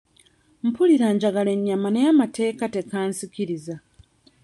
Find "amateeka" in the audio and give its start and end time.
2.13-2.63